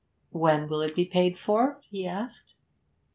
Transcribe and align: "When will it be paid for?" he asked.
"When 0.31 0.67
will 0.67 0.81
it 0.81 0.95
be 0.95 1.05
paid 1.05 1.37
for?" 1.37 1.79
he 1.87 2.07
asked. 2.07 2.55